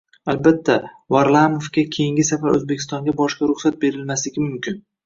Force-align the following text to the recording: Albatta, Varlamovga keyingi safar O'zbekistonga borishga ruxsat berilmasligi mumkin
Albatta, 0.31 0.77
Varlamovga 1.15 1.85
keyingi 1.99 2.27
safar 2.33 2.57
O'zbekistonga 2.59 3.17
borishga 3.21 3.53
ruxsat 3.53 3.83
berilmasligi 3.87 4.49
mumkin 4.51 4.87